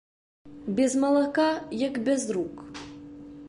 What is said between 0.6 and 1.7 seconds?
Без малака